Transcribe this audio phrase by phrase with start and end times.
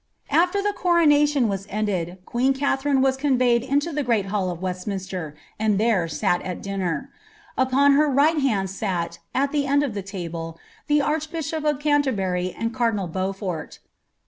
[0.31, 5.35] Afler the coronation was ended, queen Katherine was conveyed into the great hall of Westminster,
[5.59, 7.11] and there eat at dinner.
[7.55, 11.77] Upon her right hand sat, at the end of the table, the arch* bishop of
[11.77, 13.77] Canterbury and cardinal Beaufort.